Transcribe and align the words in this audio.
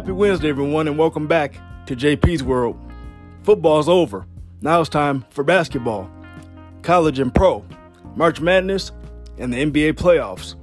Happy 0.00 0.12
Wednesday, 0.12 0.48
everyone, 0.48 0.88
and 0.88 0.96
welcome 0.96 1.26
back 1.26 1.60
to 1.84 1.94
JP's 1.94 2.42
World. 2.42 2.74
Football's 3.42 3.86
over. 3.86 4.24
Now 4.62 4.80
it's 4.80 4.88
time 4.88 5.26
for 5.28 5.44
basketball, 5.44 6.10
college 6.80 7.18
and 7.18 7.34
pro, 7.34 7.62
March 8.16 8.40
Madness, 8.40 8.92
and 9.36 9.52
the 9.52 9.58
NBA 9.58 9.92
playoffs. 9.96 10.54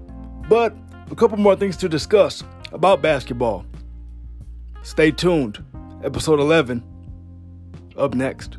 But 0.50 0.76
a 1.12 1.16
couple 1.16 1.38
more 1.38 1.56
things 1.56 1.78
to 1.78 1.88
discuss 1.88 2.44
about 2.72 3.04
basketball. 3.04 3.64
Stay 4.82 5.12
tuned. 5.12 5.64
Episode 6.04 6.40
11 6.40 6.84
up 7.96 8.16
next. 8.16 8.58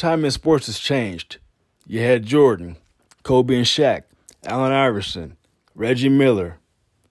Time 0.00 0.24
in 0.24 0.30
sports 0.30 0.64
has 0.64 0.78
changed. 0.78 1.36
You 1.86 2.00
had 2.00 2.24
Jordan, 2.24 2.78
Kobe 3.22 3.54
and 3.54 3.66
Shaq, 3.66 4.04
Allen 4.46 4.72
Iverson, 4.72 5.36
Reggie 5.74 6.08
Miller, 6.08 6.56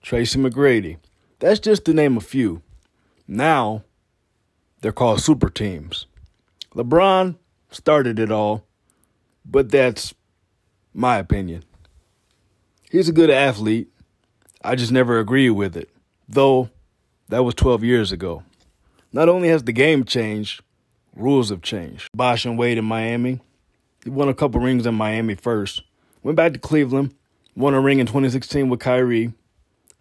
Tracy 0.02 0.40
McGrady. 0.40 0.96
That's 1.38 1.60
just 1.60 1.84
to 1.84 1.94
name 1.94 2.16
a 2.16 2.20
few. 2.20 2.62
Now, 3.28 3.84
they're 4.80 4.90
called 4.90 5.20
super 5.20 5.48
teams. 5.48 6.06
LeBron 6.74 7.36
started 7.70 8.18
it 8.18 8.32
all, 8.32 8.66
but 9.44 9.70
that's 9.70 10.12
my 10.92 11.18
opinion. 11.18 11.62
He's 12.90 13.08
a 13.08 13.12
good 13.12 13.30
athlete. 13.30 13.86
I 14.64 14.74
just 14.74 14.90
never 14.90 15.20
agreed 15.20 15.50
with 15.50 15.76
it, 15.76 15.90
though 16.28 16.70
that 17.28 17.44
was 17.44 17.54
12 17.54 17.84
years 17.84 18.10
ago. 18.10 18.42
Not 19.12 19.28
only 19.28 19.46
has 19.46 19.62
the 19.62 19.72
game 19.72 20.02
changed, 20.02 20.64
rules 21.14 21.50
have 21.50 21.62
changed. 21.62 22.08
Bosh 22.14 22.44
and 22.44 22.58
Wade 22.58 22.78
in 22.78 22.84
Miami. 22.84 23.40
He 24.04 24.10
won 24.10 24.28
a 24.28 24.34
couple 24.34 24.60
rings 24.60 24.86
in 24.86 24.94
Miami 24.94 25.34
first. 25.34 25.82
Went 26.22 26.36
back 26.36 26.52
to 26.52 26.58
Cleveland, 26.58 27.14
won 27.54 27.74
a 27.74 27.80
ring 27.80 27.98
in 27.98 28.06
2016 28.06 28.68
with 28.68 28.80
Kyrie. 28.80 29.32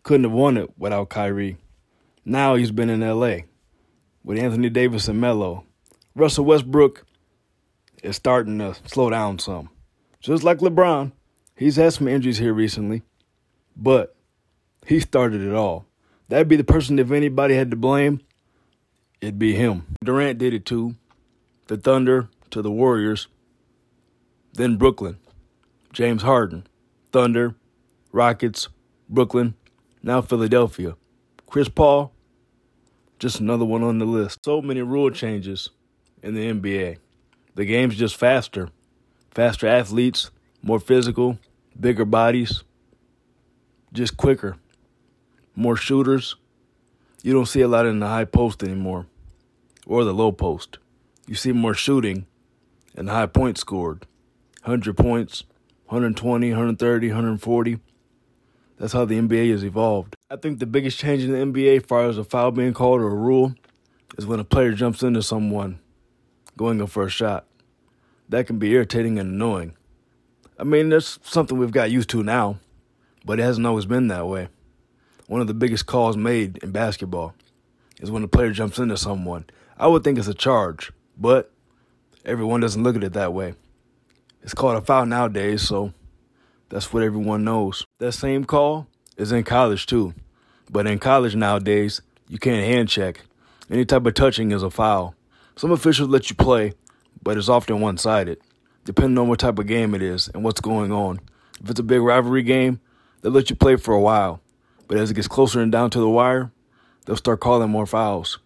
Couldn't 0.04 0.24
have 0.24 0.34
won 0.34 0.58
it 0.58 0.78
without 0.78 1.10
Kyrie. 1.10 1.58
Now 2.26 2.56
he's 2.56 2.72
been 2.72 2.90
in 2.90 3.02
LA 3.02 3.40
with 4.24 4.38
Anthony 4.38 4.70
Davis 4.70 5.08
and 5.08 5.20
Melo. 5.20 5.66
Russell 6.16 6.46
Westbrook 6.46 7.06
is 8.04 8.16
starting 8.16 8.60
to 8.60 8.76
slow 8.86 9.10
down 9.10 9.40
some. 9.40 9.70
Just 10.20 10.44
like 10.44 10.60
LeBron, 10.60 11.12
he's 11.56 11.78
had 11.78 11.94
some 11.94 12.08
injuries 12.08 12.38
here 12.38 12.54
recently, 12.54 13.04
but 13.76 14.16
he 14.86 15.00
started 15.00 15.42
it 15.42 15.54
all. 15.54 15.86
That'd 16.28 16.48
be 16.48 16.56
the 16.56 16.64
person, 16.64 17.00
if 17.00 17.12
anybody 17.12 17.56
had 17.56 17.72
to 17.72 17.78
blame, 17.78 18.22
it'd 19.22 19.39
be 19.39 19.53
him. 19.53 19.95
Durant 20.03 20.39
did 20.39 20.53
it 20.53 20.66
too. 20.66 20.95
The 21.67 21.78
Thunder 21.78 22.30
to 22.52 22.62
the 22.62 22.72
Warriors, 22.72 23.28
then 24.53 24.78
Brooklyn. 24.78 25.17
James 25.92 26.22
Harden, 26.22 26.67
Thunder, 27.11 27.56
Rockets, 28.11 28.70
Brooklyn, 29.09 29.56
now 30.03 30.22
Philadelphia. 30.22 30.95
Chris 31.48 31.67
Paul, 31.67 32.14
just 33.17 33.39
another 33.39 33.66
one 33.66 33.84
on 33.84 33.98
the 33.98 34.06
list. 34.06 34.39
So 34.45 34.61
many 34.61 34.81
rule 34.81 35.09
changes 35.09 35.70
in 36.22 36.36
the 36.36 36.52
NBA. 36.52 36.98
The 37.56 37.66
game's 37.66 37.95
just 37.95 38.16
faster. 38.16 38.70
Faster 39.31 39.67
athletes, 39.67 40.31
more 40.61 40.80
physical, 40.80 41.39
bigger 41.80 42.06
bodies, 42.06 42.64
just 43.94 44.16
quicker. 44.17 44.58
More 45.56 45.76
shooters. 45.76 46.36
You 47.22 47.34
don't 47.34 47.48
see 47.48 47.62
a 47.62 47.67
lot 47.67 47.86
in 47.86 48.00
the 48.00 48.08
high 48.08 48.25
post 48.25 48.64
anymore 48.64 49.08
or 49.86 50.03
the 50.03 50.14
low 50.14 50.31
post. 50.31 50.78
You 51.28 51.36
see 51.36 51.52
more 51.52 51.73
shooting 51.73 52.26
and 52.95 53.09
high 53.09 53.26
points 53.26 53.61
scored. 53.61 54.06
100 54.64 54.95
points, 54.95 55.44
120, 55.86 56.50
130, 56.50 57.08
140. 57.08 57.80
That's 58.77 58.94
how 58.94 59.05
the 59.05 59.20
NBA 59.20 59.52
has 59.52 59.64
evolved. 59.64 60.16
I 60.30 60.38
think 60.38 60.60
the 60.60 60.66
biggest 60.66 60.98
change 60.98 61.23
in 61.23 61.32
the 61.32 61.38
NBA, 61.38 61.77
as 61.77 61.86
far 61.86 62.08
as 62.08 62.17
a 62.17 62.23
foul 62.23 62.52
being 62.52 62.73
called 62.73 63.02
or 63.02 63.08
a 63.08 63.16
rule, 63.16 63.55
is 64.17 64.26
when 64.26 64.39
a 64.39 64.45
player 64.45 64.71
jumps 64.71 65.04
into 65.04 65.21
someone 65.21 65.80
going 66.55 66.86
for 66.88 67.04
a 67.04 67.10
shot. 67.10 67.45
That 68.30 68.48
can 68.48 68.60
be 68.60 68.71
irritating 68.71 69.20
and 69.20 69.33
annoying. 69.33 69.76
I 70.58 70.64
mean, 70.64 70.89
that's 70.89 71.20
something 71.23 71.58
we've 71.58 71.71
got 71.71 71.92
used 71.92 72.10
to 72.11 72.23
now, 72.23 72.60
but 73.26 73.39
it 73.39 73.44
hasn't 73.44 73.65
always 73.65 73.86
been 73.86 74.08
that 74.10 74.27
way. 74.27 74.49
One 75.30 75.42
of 75.42 75.48
the 75.48 75.54
biggest 75.54 75.86
calls 75.86 76.17
made 76.17 76.58
in 76.64 76.72
basketball 76.72 77.36
is 78.02 78.10
when 78.10 78.23
a 78.23 78.28
player 78.28 78.52
jumps 78.52 78.80
into 78.80 78.98
someone. 78.98 79.45
I 79.78 79.86
would 79.86 80.04
think 80.04 80.17
it's 80.17 80.28
a 80.28 80.34
charge, 80.34 80.92
but 81.16 81.52
everyone 82.26 82.62
doesn't 82.62 82.82
look 82.82 82.95
at 82.95 83.04
it 83.04 83.14
that 83.14 83.32
way. 83.32 83.54
It's 84.42 84.56
called 84.56 84.78
a 84.78 84.82
foul 84.82 85.06
nowadays, 85.06 85.62
so 85.62 85.94
that's 86.70 86.92
what 86.92 87.04
everyone 87.04 87.44
knows. 87.44 87.86
That 88.00 88.14
same 88.14 88.44
call 88.44 88.88
is 89.18 89.32
in 89.32 89.44
college 89.44 89.86
too. 89.86 90.16
But 90.68 90.88
in 90.88 90.98
college 90.98 91.36
nowadays, 91.36 92.02
you 92.28 92.39
can't 92.39 92.66
hand 92.66 92.89
check. 92.89 93.22
Any 93.70 93.86
type 93.86 94.08
of 94.08 94.16
touching 94.16 94.52
is 94.52 94.64
a 94.64 94.72
foul. 94.72 95.14
Some 95.56 95.70
officials 95.70 96.10
let 96.10 96.32
you 96.32 96.36
play, 96.36 96.73
but 97.22 97.38
it's 97.38 97.50
often 97.50 97.82
one 97.82 98.00
sided, 98.00 98.42
depending 98.84 99.20
on 99.20 99.28
what 99.28 99.38
type 99.38 99.60
of 99.60 99.68
game 99.68 99.94
it 99.94 100.02
is 100.02 100.28
and 100.30 100.44
what's 100.44 100.60
going 100.60 100.92
on. 100.92 101.20
If 101.64 101.70
it's 101.70 101.80
a 101.80 101.84
big 101.84 102.02
rivalry 102.02 102.42
game, 102.42 102.80
they'll 103.22 103.32
let 103.32 103.52
you 103.52 103.56
play 103.56 103.76
for 103.76 103.94
a 103.94 104.02
while. 104.02 104.42
But 104.89 104.98
as 104.98 105.11
it 105.11 105.14
gets 105.14 105.27
closer 105.27 105.61
and 105.61 105.72
down 105.72 105.92
to 105.92 106.00
the 106.00 106.10
wire, 106.10 106.52
they'll 107.05 107.16
start 107.16 107.39
calling 107.39 107.70
more 107.70 107.86
fouls. 107.86 108.39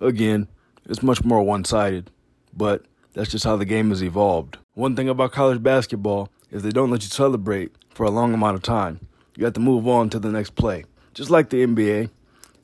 Again, 0.00 0.48
it's 0.86 1.04
much 1.04 1.24
more 1.24 1.42
one 1.42 1.64
sided, 1.64 2.10
but 2.52 2.84
that's 3.14 3.30
just 3.30 3.44
how 3.44 3.56
the 3.56 3.64
game 3.64 3.90
has 3.90 4.02
evolved. 4.02 4.58
One 4.74 4.96
thing 4.96 5.08
about 5.08 5.32
college 5.32 5.62
basketball 5.62 6.30
is 6.50 6.62
they 6.62 6.70
don't 6.70 6.90
let 6.90 7.02
you 7.02 7.08
celebrate 7.08 7.72
for 7.90 8.04
a 8.04 8.10
long 8.10 8.34
amount 8.34 8.56
of 8.56 8.62
time. 8.62 9.06
You 9.36 9.44
have 9.44 9.54
to 9.54 9.60
move 9.60 9.86
on 9.86 10.10
to 10.10 10.18
the 10.18 10.30
next 10.30 10.56
play. 10.56 10.84
Just 11.14 11.30
like 11.30 11.50
the 11.50 11.64
NBA. 11.64 12.10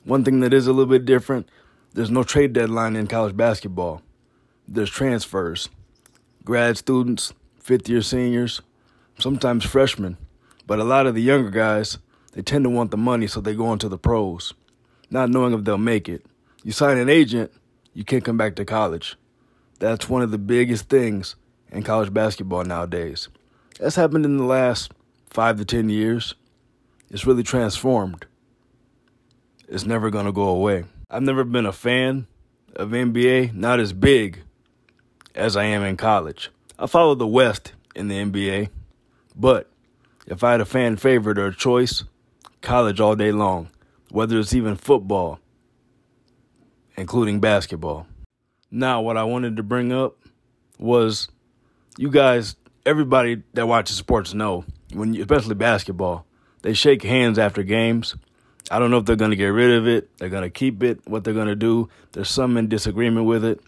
One 0.03 0.25
thing 0.25 0.41
that 0.41 0.53
is 0.53 0.67
a 0.67 0.73
little 0.73 0.91
bit 0.91 1.05
different, 1.05 1.49
there's 1.93 2.11
no 2.11 2.23
trade 2.23 2.51
deadline 2.51 2.97
in 2.97 3.07
college 3.07 3.37
basketball. 3.37 4.01
There's 4.67 4.89
transfers. 4.89 5.69
Grad 6.43 6.77
students, 6.77 7.33
fifth 7.59 7.87
year 7.87 8.01
seniors, 8.01 8.61
sometimes 9.19 9.63
freshmen. 9.63 10.17
But 10.67 10.79
a 10.79 10.83
lot 10.83 11.07
of 11.07 11.15
the 11.15 11.21
younger 11.21 11.49
guys, 11.49 11.97
they 12.35 12.41
tend 12.41 12.65
to 12.65 12.69
want 12.69 12.91
the 12.91 12.97
money, 12.97 13.27
so 13.27 13.39
they 13.39 13.55
go 13.55 13.71
into 13.71 13.87
the 13.87 13.97
pros, 13.97 14.53
not 15.09 15.29
knowing 15.29 15.53
if 15.53 15.63
they'll 15.63 15.77
make 15.77 16.09
it. 16.09 16.25
You 16.63 16.73
sign 16.73 16.97
an 16.97 17.09
agent, 17.09 17.51
you 17.93 18.03
can't 18.03 18.25
come 18.25 18.35
back 18.35 18.55
to 18.57 18.65
college. 18.65 19.15
That's 19.79 20.09
one 20.09 20.21
of 20.21 20.31
the 20.31 20.37
biggest 20.37 20.89
things 20.89 21.37
in 21.71 21.83
college 21.83 22.13
basketball 22.13 22.65
nowadays. 22.65 23.29
That's 23.79 23.95
happened 23.95 24.25
in 24.25 24.37
the 24.37 24.43
last 24.43 24.91
five 25.29 25.57
to 25.57 25.65
10 25.65 25.89
years. 25.89 26.35
It's 27.09 27.25
really 27.25 27.43
transformed. 27.43 28.25
It's 29.69 29.85
never 29.85 30.09
going 30.09 30.25
to 30.25 30.33
go 30.33 30.49
away. 30.49 30.83
I've 31.09 31.23
never 31.23 31.45
been 31.45 31.65
a 31.65 31.71
fan 31.71 32.27
of 32.75 32.89
NBA, 32.89 33.53
not 33.53 33.79
as 33.79 33.93
big 33.93 34.41
as 35.33 35.55
I 35.55 35.63
am 35.63 35.83
in 35.83 35.95
college. 35.95 36.51
I 36.77 36.87
follow 36.87 37.15
the 37.15 37.27
West 37.27 37.71
in 37.95 38.09
the 38.09 38.15
NBA, 38.15 38.69
but 39.37 39.69
if 40.27 40.43
I 40.43 40.51
had 40.51 40.61
a 40.61 40.65
fan 40.65 40.97
favorite 40.97 41.37
or 41.37 41.47
a 41.47 41.55
choice, 41.55 42.03
college 42.65 42.99
all 42.99 43.15
day 43.15 43.31
long, 43.31 43.69
whether 44.09 44.37
it's 44.39 44.53
even 44.53 44.75
football, 44.75 45.39
including 46.97 47.39
basketball. 47.39 48.07
Now, 48.69 49.01
what 49.01 49.15
I 49.15 49.23
wanted 49.23 49.55
to 49.57 49.63
bring 49.63 49.93
up 49.93 50.17
was 50.77 51.29
you 51.97 52.09
guys, 52.09 52.55
everybody 52.85 53.43
that 53.53 53.67
watches 53.67 53.95
sports 53.95 54.33
know, 54.33 54.65
when 54.93 55.13
you, 55.13 55.21
especially 55.21 55.55
basketball, 55.55 56.25
they 56.63 56.73
shake 56.73 57.03
hands 57.03 57.39
after 57.39 57.63
games. 57.63 58.15
I 58.69 58.79
don't 58.79 58.89
know 58.89 58.97
if 58.97 59.05
they're 59.05 59.15
going 59.15 59.31
to 59.31 59.37
get 59.37 59.47
rid 59.47 59.71
of 59.71 59.87
it, 59.87 60.17
they're 60.17 60.29
going 60.29 60.43
to 60.43 60.49
keep 60.49 60.83
it, 60.83 60.99
what 61.07 61.23
they're 61.23 61.33
going 61.33 61.47
to 61.47 61.55
do. 61.55 61.87
There's 62.11 62.29
some 62.29 62.57
in 62.57 62.67
disagreement 62.67 63.27
with 63.27 63.45
it. 63.45 63.61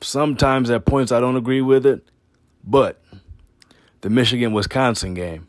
Sometimes 0.00 0.70
at 0.70 0.86
points 0.86 1.12
I 1.12 1.20
don't 1.20 1.36
agree 1.36 1.60
with 1.60 1.84
it, 1.84 2.08
but 2.64 3.02
the 4.00 4.10
Michigan 4.10 4.52
Wisconsin 4.52 5.14
game. 5.14 5.48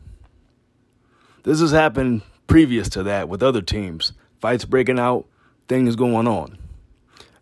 This 1.44 1.60
has 1.60 1.72
happened 1.72 2.24
previous 2.48 2.90
to 2.90 3.04
that 3.04 3.30
with 3.30 3.44
other 3.44 3.62
teams. 3.62 4.14
Fights 4.40 4.66
breaking 4.66 5.00
out, 5.00 5.26
things 5.68 5.96
going 5.96 6.28
on. 6.28 6.58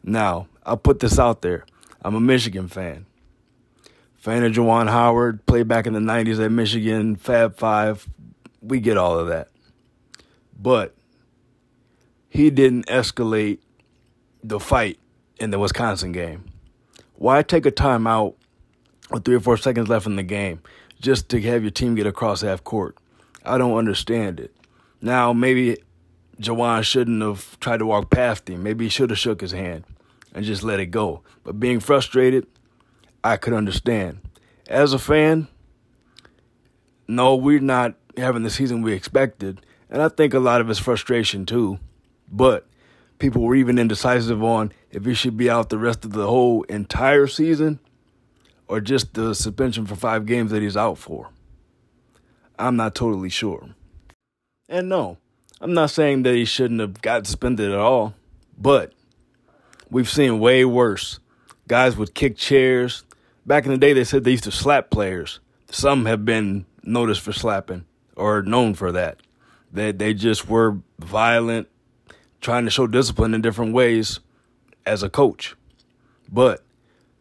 Now, 0.04 0.48
I'll 0.66 0.78
put 0.78 1.00
this 1.00 1.20
out 1.20 1.42
there. 1.42 1.66
I'm 2.02 2.16
a 2.16 2.20
Michigan 2.20 2.68
fan. 2.68 3.06
Fan 4.16 4.44
of 4.44 4.52
Juwan 4.54 4.90
Howard, 4.90 5.46
played 5.46 5.68
back 5.68 5.88
in 5.88 5.94
the 5.94 6.00
90s 6.00 6.44
at 6.44 6.52
Michigan, 6.52 7.16
Fab 7.16 7.58
Five. 7.58 8.08
We 8.62 8.80
get 8.80 8.98
all 8.98 9.18
of 9.18 9.28
that. 9.28 9.50
But 10.60 10.96
he 12.30 12.52
didn't 12.52 12.86
escalate 12.86 13.60
the 14.44 14.60
fight 14.60 15.00
in 15.40 15.50
the 15.50 15.60
Wisconsin 15.60 16.12
game. 16.12 16.46
Why 17.16 17.42
take 17.42 17.66
a 17.66 17.72
timeout 17.72 18.36
with 19.10 19.26
three 19.26 19.36
or 19.36 19.40
four 19.40 19.58
seconds 19.58 19.90
left 19.90 20.06
in 20.06 20.16
the 20.16 20.24
game 20.24 20.62
just 21.00 21.30
to 21.30 21.42
have 21.42 21.64
your 21.64 21.72
team 21.72 21.96
get 21.96 22.08
across 22.08 22.42
half 22.42 22.64
court? 22.64 22.96
I 23.44 23.58
don't 23.58 23.78
understand 23.78 24.40
it. 24.40 24.56
Now, 25.02 25.34
maybe 25.34 25.78
Juwan 26.40 26.84
shouldn't 26.84 27.22
have 27.22 27.60
tried 27.60 27.78
to 27.78 27.86
walk 27.86 28.10
past 28.10 28.50
him. 28.50 28.64
Maybe 28.64 28.86
he 28.86 28.90
should 28.90 29.10
have 29.10 29.20
shook 29.20 29.42
his 29.42 29.52
hand 29.52 29.84
and 30.34 30.46
just 30.46 30.64
let 30.64 30.80
it 30.80 30.88
go. 30.88 31.22
But 31.44 31.60
being 31.60 31.80
frustrated, 31.80 32.48
I 33.24 33.38
could 33.38 33.54
understand. 33.54 34.20
as 34.68 34.94
a 34.94 35.00
fan, 35.00 35.48
no, 37.08 37.36
we're 37.36 37.60
not 37.60 37.96
having 38.18 38.44
the 38.44 38.50
season 38.50 38.82
we 38.82 38.94
expected. 38.94 39.62
And 39.90 40.02
I 40.02 40.08
think 40.08 40.34
a 40.34 40.40
lot 40.40 40.62
of 40.62 40.70
it's 40.70 40.80
frustration 40.80 41.46
too. 41.46 41.80
But 42.32 42.68
people 43.20 43.42
were 43.42 43.56
even 43.56 43.78
indecisive 43.78 44.42
on 44.42 44.72
if 44.92 45.06
he 45.06 45.14
should 45.14 45.36
be 45.36 45.50
out 45.50 45.70
the 45.70 45.78
rest 45.78 46.06
of 46.06 46.14
the 46.14 46.28
whole 46.28 46.64
entire 46.64 47.28
season 47.28 47.80
or 48.68 48.80
just 48.80 49.14
the 49.14 49.36
suspension 49.36 49.86
for 49.86 49.96
five 49.96 50.26
games 50.26 50.52
that 50.52 50.62
he's 50.62 50.78
out 50.78 50.98
for. 50.98 51.30
I'm 52.58 52.78
not 52.78 52.96
totally 52.96 53.30
sure. 53.30 53.76
And 54.72 54.88
no, 54.88 55.18
I'm 55.60 55.74
not 55.74 55.90
saying 55.90 56.24
that 56.24 56.34
he 56.34 56.46
shouldn't 56.46 56.80
have 56.80 57.02
got 57.02 57.28
suspended 57.28 57.74
at 57.74 57.78
all, 57.78 58.14
but 58.58 58.94
we've 59.90 60.10
seen 60.10 60.40
way 60.40 60.64
worse. 60.64 61.20
Guys 61.68 61.98
would 61.98 62.16
kick 62.16 62.38
chairs. 62.38 63.04
Back 63.46 63.66
in 63.66 63.72
the 63.72 63.78
day, 63.78 63.92
they 63.92 64.06
said 64.06 64.24
they 64.24 64.32
used 64.32 64.46
to 64.46 64.52
slap 64.52 64.90
players. 64.90 65.42
Some 65.70 66.06
have 66.06 66.24
been 66.24 66.66
noticed 66.84 67.20
for 67.20 67.34
slapping 67.34 67.84
or 68.16 68.44
known 68.44 68.74
for 68.74 68.94
that. 68.94 69.18
They 69.74 69.92
they 69.92 70.14
just 70.14 70.48
were 70.48 70.78
violent, 71.00 71.68
trying 72.40 72.64
to 72.64 72.72
show 72.72 72.88
discipline 72.88 73.34
in 73.34 73.42
different 73.42 73.74
ways 73.74 74.22
as 74.86 75.04
a 75.04 75.10
coach. 75.10 75.54
But 76.32 76.64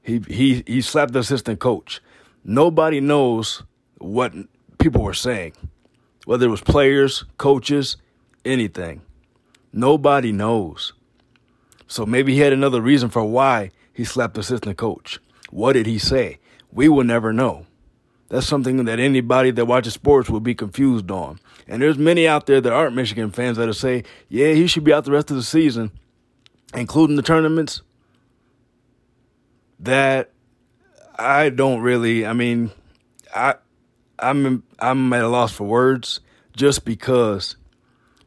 he 0.03 0.21
he 0.29 0.63
he 0.69 0.81
slapped 0.83 1.15
the 1.15 1.19
assistant 1.19 1.59
coach. 1.59 2.01
Nobody 2.45 3.01
knows 3.01 3.65
what 3.99 4.35
people 4.79 5.03
were 5.03 5.15
saying, 5.15 5.55
whether 6.31 6.47
it 6.47 6.51
was 6.51 6.61
players, 6.61 7.25
coaches, 7.39 7.97
anything. 8.45 9.03
Nobody 9.73 10.31
knows. 10.31 10.93
So 11.89 12.07
maybe 12.07 12.35
he 12.35 12.39
had 12.39 12.53
another 12.53 12.81
reason 12.81 13.11
for 13.11 13.25
why 13.25 13.73
he 13.93 14.05
slapped 14.05 14.35
the 14.35 14.41
assistant 14.43 14.79
coach. 14.79 15.19
What 15.51 15.73
did 15.73 15.87
he 15.87 15.99
say? 15.99 16.39
We 16.71 16.89
will 16.89 17.03
never 17.03 17.33
know. 17.33 17.67
That's 18.29 18.47
something 18.47 18.85
that 18.85 19.01
anybody 19.01 19.51
that 19.51 19.65
watches 19.65 19.95
sports 19.95 20.31
will 20.31 20.39
be 20.39 20.55
confused 20.55 21.11
on. 21.11 21.41
And 21.67 21.83
there's 21.83 21.99
many 21.99 22.29
out 22.29 22.47
there 22.47 22.61
that 22.61 22.73
aren't 22.73 22.95
Michigan 22.95 23.33
fans 23.33 23.57
that'll 23.57 23.75
say, 23.75 24.05
yeah, 24.29 24.53
he 24.53 24.69
should 24.69 24.85
be 24.85 24.93
out 24.93 25.07
the 25.07 25.11
rest 25.11 25.33
of 25.33 25.37
the 25.37 25.43
season, 25.43 25.91
including 26.73 27.17
the 27.17 27.23
tournaments. 27.23 27.83
That 29.81 30.31
I 31.19 31.49
don't 31.49 31.81
really, 31.81 32.25
I 32.25 32.35
mean, 32.35 32.71
I 33.35 33.57
I'm 34.21 34.63
I'm 34.79 35.13
at 35.13 35.25
a 35.25 35.29
loss 35.29 35.53
for 35.53 35.65
words 35.65 36.21
just 36.57 36.85
because 36.85 37.57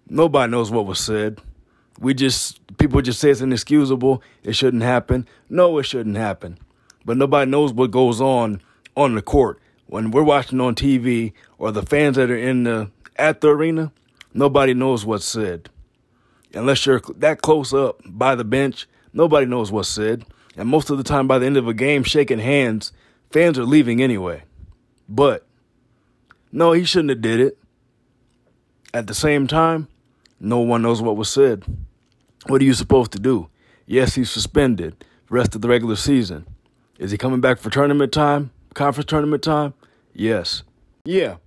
nobody 0.10 0.52
knows 0.52 0.72
what 0.72 0.86
was 0.86 1.00
said. 1.00 1.40
We 2.00 2.14
just 2.14 2.60
people 2.78 3.02
just 3.02 3.20
say 3.20 3.30
it's 3.30 3.42
inexcusable. 3.42 4.22
It 4.44 4.56
shouldn't 4.56 4.84
happen. 4.84 5.28
No, 5.50 5.78
it 5.78 5.84
shouldn't 5.84 6.18
happen. 6.18 6.58
But 7.06 7.18
nobody 7.18 7.50
knows 7.50 7.74
what 7.74 7.92
goes 7.92 8.22
on 8.22 8.62
on 8.96 9.16
the 9.16 9.22
court 9.22 9.60
when 9.94 10.10
we're 10.10 10.24
watching 10.24 10.60
on 10.60 10.74
TV 10.74 11.34
or 11.60 11.72
the 11.72 11.84
fans 11.84 12.16
that 12.16 12.32
are 12.32 12.36
in 12.36 12.64
the 12.64 12.90
at 13.16 13.42
the 13.42 13.50
arena, 13.50 13.92
nobody 14.34 14.74
knows 14.74 15.06
what's 15.06 15.24
said. 15.24 15.70
Unless 16.54 16.88
you're 16.88 17.00
that 17.18 17.44
close 17.44 17.74
up 17.76 18.02
by 18.04 18.34
the 18.34 18.44
bench, 18.44 18.88
nobody 19.14 19.46
knows 19.46 19.72
what's 19.72 19.90
said. 19.90 20.26
And 20.58 20.68
most 20.68 20.90
of 20.90 20.98
the 20.98 21.04
time 21.04 21.28
by 21.28 21.38
the 21.38 21.46
end 21.46 21.58
of 21.58 21.68
a 21.68 21.76
game 21.76 22.04
shaking 22.04 22.40
hands, 22.40 22.92
fans 23.32 23.60
are 23.60 23.66
leaving 23.66 24.02
anyway. 24.02 24.44
But 25.08 25.46
no, 26.54 26.72
he 26.72 26.86
shouldn't 26.86 27.10
have 27.10 27.22
did 27.22 27.40
it. 27.40 27.58
At 28.94 29.08
the 29.08 29.16
same 29.16 29.48
time, 29.48 29.88
no 30.40 30.60
one 30.60 30.84
knows 30.84 31.02
what 31.02 31.18
was 31.18 31.30
said. 31.30 31.64
What 32.48 32.62
are 32.62 32.66
you 32.66 32.74
supposed 32.74 33.12
to 33.14 33.20
do? 33.20 33.50
Yes, 33.88 34.16
he's 34.16 34.30
suspended 34.30 35.04
rest 35.30 35.56
of 35.56 35.62
the 35.62 35.68
regular 35.68 35.96
season. 35.96 36.46
Is 37.00 37.10
he 37.10 37.18
coming 37.18 37.42
back 37.42 37.58
for 37.58 37.72
tournament 37.72 38.14
time? 38.14 38.52
Conference 38.76 39.10
tournament 39.10 39.42
time? 39.42 39.74
Yes. 40.14 40.62
Yeah. 41.06 41.38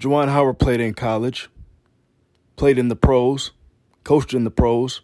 Juwan 0.00 0.28
Howard 0.28 0.58
played 0.58 0.80
in 0.80 0.94
college, 0.94 1.50
played 2.56 2.78
in 2.78 2.88
the 2.88 2.96
pros, 2.96 3.50
coached 4.02 4.32
in 4.32 4.44
the 4.44 4.50
pros, 4.50 5.02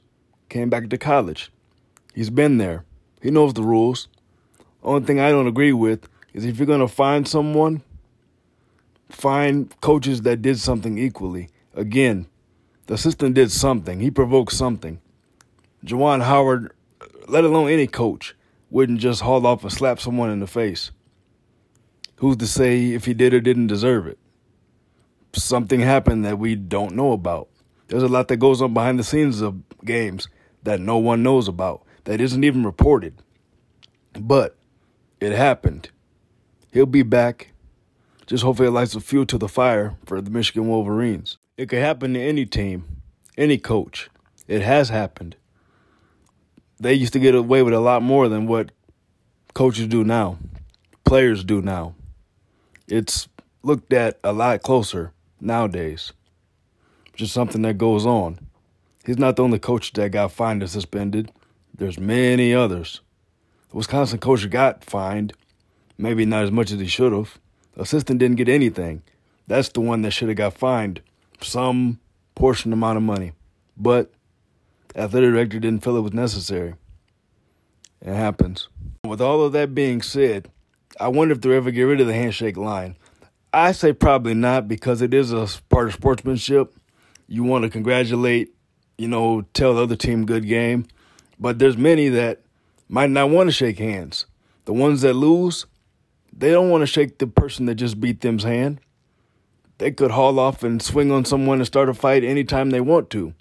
came 0.49 0.71
back 0.71 0.89
to 0.89 0.97
college. 0.97 1.53
He's 2.15 2.31
been 2.31 2.57
there. 2.57 2.85
He 3.21 3.31
knows 3.31 3.53
the 3.53 3.63
rules. 3.63 4.09
Only 4.83 5.05
thing 5.05 5.21
I 5.21 5.31
don't 5.31 5.47
agree 5.47 5.73
with 5.73 6.09
is 6.33 6.47
if 6.47 6.59
you're 6.59 6.67
going 6.67 6.81
to 6.81 6.89
find 6.89 7.29
someone, 7.29 7.83
find 9.15 9.75
coaches 9.81 10.23
that 10.23 10.43
did 10.43 10.59
something 10.59 10.99
equally. 10.99 11.49
Again, 11.75 12.27
the 12.87 12.95
assistant 12.95 13.35
did 13.35 13.51
something. 13.51 14.01
He 14.01 14.11
provoked 14.11 14.53
something. 14.53 15.01
Juwan 15.85 16.23
Howard, 16.23 16.73
let 17.29 17.45
alone 17.45 17.71
any 17.71 17.87
coach, 17.87 18.35
wouldn't 18.71 19.01
just 19.01 19.23
haul 19.23 19.47
off 19.47 19.63
and 19.63 19.73
slap 19.73 20.01
someone 20.01 20.31
in 20.31 20.41
the 20.41 20.47
face. 20.47 20.91
Who's 22.17 22.37
to 22.39 22.47
say 22.47 22.93
if 22.93 23.05
he 23.05 23.15
did 23.15 23.35
or 23.35 23.41
didn't 23.41 23.69
deserve 23.69 24.07
it? 24.07 24.19
Something 25.33 25.81
happened 25.81 26.25
that 26.25 26.39
we 26.39 26.55
don't 26.55 26.95
know 26.95 27.13
about. 27.13 27.49
There's 27.89 28.03
a 28.03 28.09
lot 28.09 28.29
that 28.29 28.37
goes 28.37 28.63
on 28.63 28.73
behind 28.73 28.99
the 28.99 29.05
scenes 29.05 29.41
of 29.41 29.57
games 29.85 30.29
that 30.63 30.81
no 30.81 30.97
one 30.97 31.23
knows 31.23 31.49
about, 31.49 31.83
that 32.05 32.21
isn't 32.21 32.45
even 32.45 32.65
reported. 32.65 33.15
But 34.19 34.57
it 35.21 35.33
happened. 35.33 35.91
He'll 36.73 36.87
be 36.87 37.03
back. 37.03 37.53
Just 38.27 38.45
hopefully 38.45 38.69
it 38.69 38.73
lights 38.73 38.95
a 38.95 39.01
fuel 39.01 39.27
to 39.27 39.39
the 39.39 39.49
fire 39.49 39.97
for 40.07 40.21
the 40.21 40.31
Michigan 40.31 40.69
Wolverines. 40.69 41.39
It 41.57 41.69
could 41.69 41.81
happen 41.81 42.15
to 42.15 42.21
any 42.21 42.47
team, 42.47 43.03
any 43.37 43.59
coach. 43.59 44.09
It 44.49 44.63
has 44.63 44.89
happened. 44.89 45.37
They 46.81 46.95
used 46.95 47.13
to 47.13 47.21
get 47.21 47.35
away 47.35 47.63
with 47.63 47.75
a 47.75 47.81
lot 47.81 48.03
more 48.03 48.29
than 48.29 48.47
what 48.47 48.73
coaches 49.55 49.87
do 49.87 50.05
now, 50.05 50.39
players 51.05 51.45
do 51.45 51.63
now 51.63 51.95
it's 52.87 53.29
looked 53.63 53.93
at 53.93 54.19
a 54.23 54.33
lot 54.33 54.63
closer 54.63 55.13
nowadays. 55.41 56.13
Just 57.15 57.33
something 57.33 57.63
that 57.63 57.79
goes 57.79 58.05
on. 58.05 58.39
He's 59.07 59.19
not 59.19 59.37
the 59.37 59.43
only 59.43 59.59
coach 59.59 59.93
that 59.93 60.11
got 60.11 60.33
fined 60.33 60.63
and 60.63 60.71
suspended. 60.71 61.31
There's 61.75 61.99
many 61.99 62.55
others. 62.55 63.01
The 63.71 63.77
Wisconsin 63.77 64.19
coach 64.19 64.49
got 64.51 64.85
fined, 64.85 65.33
maybe 65.97 66.25
not 66.25 66.45
as 66.45 66.51
much 66.51 66.71
as 66.73 66.81
he 66.81 66.87
should 66.87 67.13
have. 67.13 67.39
Assistant 67.77 68.19
didn't 68.19 68.37
get 68.37 68.49
anything. 68.49 69.03
That's 69.47 69.69
the 69.69 69.81
one 69.81 70.03
that 70.03 70.13
should 70.13 70.29
have 70.29 70.37
got 70.37 70.55
fined 70.55 71.01
some 71.41 72.01
portion 72.35 72.73
amount 72.73 72.97
of 72.97 73.03
money. 73.03 73.33
But 73.77 74.13
athletic 74.95 75.31
director 75.31 75.59
didn't 75.59 75.83
feel 75.85 75.97
it 75.97 76.01
was 76.01 76.13
necessary. 76.13 76.75
It 78.01 78.15
happens. 78.15 78.69
With 79.05 79.21
all 79.21 79.43
of 79.43 79.53
that 79.53 79.75
being 79.75 80.03
said, 80.03 80.51
I 81.01 81.09
wonder 81.09 81.33
if 81.33 81.41
they'll 81.41 81.53
ever 81.53 81.71
get 81.71 81.83
rid 81.83 82.01
of 82.01 82.07
the 82.07 82.15
handshake 82.15 82.57
line. 82.57 82.97
I 83.53 83.73
say 83.73 83.93
probably 83.93 84.35
not 84.35 84.69
because 84.69 85.03
it 85.03 85.15
is 85.15 85.33
a 85.33 85.49
part 85.69 85.89
of 85.89 85.95
sportsmanship. 85.95 86.75
You 87.27 87.45
want 87.45 87.65
to 87.65 87.71
congratulate, 87.71 88.55
you 88.99 89.09
know, 89.09 89.43
tell 89.55 89.75
the 89.75 89.83
other 89.83 89.97
team 89.97 90.27
good 90.27 90.47
game. 90.47 90.87
But 91.39 91.59
there's 91.59 91.77
many 91.77 92.09
that 92.11 92.43
might 92.89 93.11
not 93.11 93.31
want 93.31 93.49
to 93.49 93.53
shake 93.53 93.79
hands. 93.79 94.27
The 94.67 94.73
ones 94.73 95.03
that 95.03 95.15
lose, 95.15 95.67
they 96.37 96.51
don't 96.51 96.71
want 96.71 96.83
to 96.83 96.87
shake 96.87 97.19
the 97.19 97.27
person 97.27 97.67
that 97.67 97.77
just 97.77 98.01
beat 98.01 98.21
them's 98.21 98.45
hand. 98.45 98.81
They 99.79 99.91
could 99.91 100.13
haul 100.13 100.39
off 100.39 100.63
and 100.63 100.81
swing 100.81 101.11
on 101.11 101.25
someone 101.25 101.59
and 101.59 101.67
start 101.67 101.89
a 101.89 101.95
fight 101.95 102.25
anytime 102.25 102.71
they 102.71 102.81
want 102.81 103.11
to. 103.11 103.35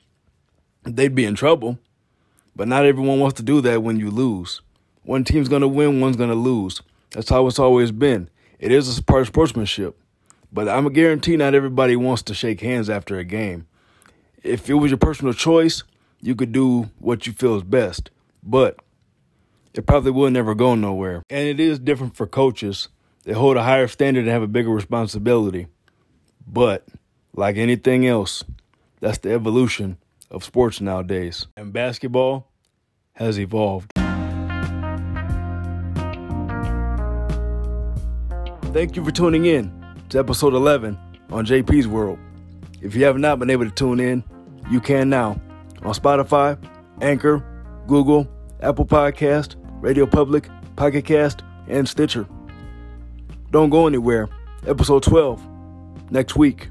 They'd 0.84 1.16
be 1.16 1.26
in 1.26 1.36
trouble. 1.36 1.80
But 2.56 2.68
not 2.68 2.86
everyone 2.86 3.20
wants 3.20 3.38
to 3.38 3.44
do 3.44 3.62
that 3.62 3.82
when 3.82 4.00
you 4.00 4.12
lose. 4.12 4.62
One 5.04 5.24
team's 5.24 5.50
going 5.50 5.62
to 5.62 5.68
win, 5.68 6.02
one's 6.02 6.18
going 6.18 6.30
to 6.30 6.36
lose. 6.36 6.82
That's 7.12 7.30
how 7.30 7.48
it's 7.48 7.60
always 7.60 7.92
been. 7.92 8.30
It 8.60 8.72
is 8.72 8.98
a 8.98 9.04
part 9.04 9.22
of 9.22 9.28
sportsmanship. 9.28 9.98
But 10.52 10.70
I'm 10.70 10.86
a 10.86 10.92
guarantee 10.92 11.36
not 11.36 11.56
everybody 11.56 11.96
wants 11.96 12.22
to 12.24 12.36
shake 12.36 12.62
hands 12.62 12.90
after 12.90 13.18
a 13.18 13.24
game. 13.24 13.66
If 14.44 14.70
it 14.70 14.76
was 14.76 14.92
your 14.92 15.00
personal 15.00 15.34
choice, 15.34 15.84
you 16.22 16.36
could 16.36 16.52
do 16.52 16.92
what 17.00 17.26
you 17.26 17.34
feel 17.34 17.56
is 17.56 17.64
best. 17.64 18.12
But 18.44 18.80
it 19.74 19.86
probably 19.88 20.12
will 20.12 20.30
never 20.30 20.54
go 20.54 20.76
nowhere. 20.76 21.24
And 21.30 21.48
it 21.48 21.60
is 21.60 21.80
different 21.80 22.16
for 22.16 22.28
coaches. 22.28 22.90
They 23.24 23.34
hold 23.34 23.58
a 23.58 23.64
higher 23.64 23.88
standard 23.88 24.22
and 24.22 24.30
have 24.30 24.44
a 24.44 24.48
bigger 24.48 24.70
responsibility. 24.70 25.68
But 26.46 26.88
like 27.34 27.58
anything 27.58 28.06
else, 28.06 28.44
that's 29.00 29.18
the 29.18 29.32
evolution 29.32 29.98
of 30.30 30.44
sports 30.44 30.82
nowadays. 30.82 31.48
And 31.58 31.74
basketball 31.74 32.52
has 33.14 33.40
evolved. 33.40 33.92
Thank 38.74 38.96
you 38.96 39.04
for 39.06 39.12
tuning 39.12 39.46
in 39.46 39.72
to 40.10 40.20
episode 40.20 40.54
11 40.54 40.98
on 41.32 41.46
JP's 41.46 41.88
World. 41.88 42.20
If 42.82 42.96
you 42.96 43.06
have 43.06 43.18
not 43.18 43.40
been 43.40 43.50
able 43.50 43.66
to 43.66 43.72
tune 43.72 44.00
in, 44.00 44.24
you 44.70 44.80
can 44.82 45.10
now 45.10 45.40
on 45.84 45.94
Spotify, 45.94 46.58
Anchor, 47.02 47.44
Google, 47.88 48.28
Apple 48.62 48.86
Podcast, 48.86 49.56
Radio 49.84 50.06
Public, 50.06 50.48
Pocket 50.78 51.04
Cast, 51.04 51.44
and 51.68 51.86
Stitcher. 51.90 52.26
Don't 53.52 53.70
go 53.70 53.86
anywhere. 53.86 54.30
Episode 54.66 55.04
12 55.04 55.42
next 56.10 56.38
week. 56.38 56.70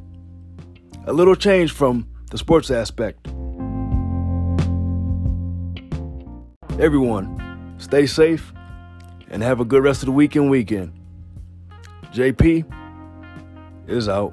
A 1.06 1.12
little 1.12 1.36
change 1.36 1.72
from 1.72 2.08
the 2.30 2.38
sports 2.38 2.70
aspect. 2.70 3.26
Everyone, 6.80 7.74
stay 7.76 8.06
safe 8.06 8.50
and 9.28 9.42
have 9.42 9.60
a 9.60 9.66
good 9.66 9.84
rest 9.84 10.00
of 10.00 10.06
the 10.06 10.12
weekend 10.12 10.48
weekend. 10.48 10.98
JP 12.14 12.64
is 13.88 14.08
out. 14.08 14.32